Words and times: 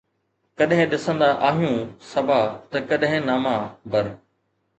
ڪڏهن 0.61 0.87
ڏسندا 0.93 1.29
آهيون 1.49 1.77
صبا 2.09 2.39
ته 2.71 2.77
ڪڏهن 2.89 3.21
ناما 3.29 3.55
بر 3.93 4.05